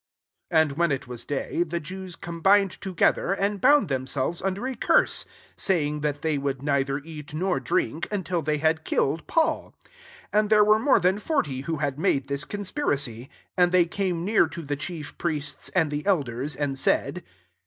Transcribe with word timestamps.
12 0.49 0.61
And 0.63 0.77
when 0.79 0.91
it 0.91 1.07
was 1.07 1.25
day, 1.25 1.61
the 1.61 1.79
^ews 1.79 2.19
combined 2.19 2.71
together, 2.81 3.33
and 3.33 3.61
Nmnd 3.61 3.87
themselves 3.87 4.41
under 4.41 4.65
a 4.67 4.73
:urse, 4.89 5.25
saying, 5.55 6.01
that 6.01 6.23
they 6.23 6.39
would 6.39 6.63
wither 6.63 6.97
eat 7.05 7.35
nor 7.35 7.59
drink 7.59 8.07
until 8.11 8.41
they 8.41 8.59
lad 8.59 8.83
killed 8.83 9.27
PauL 9.27 9.75
13 10.31 10.39
And 10.39 10.49
there 10.49 10.65
irere 10.65 10.81
more 10.81 10.99
than 10.99 11.19
forty 11.19 11.61
who 11.61 11.75
had 11.77 11.97
Qftde 11.97 12.25
this 12.25 12.45
conspiracy. 12.45 13.25
14 13.53 13.53
And 13.57 13.73
hey 13.75 13.85
came 13.85 14.25
near 14.25 14.47
to 14.47 14.63
the 14.63 14.77
cfaief 14.77 15.13
iriests 15.17 15.69
and 15.75 15.91
the 15.91 16.03
elders, 16.07 16.55
and 16.55 16.79
said. 16.79 17.23